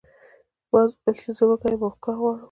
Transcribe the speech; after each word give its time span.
باز 0.71 0.89
وویل 0.93 1.15
چې 1.21 1.29
زه 1.37 1.43
وږی 1.47 1.69
یم 1.73 1.81
او 1.85 1.91
ښکار 1.95 2.15
غواړم. 2.21 2.39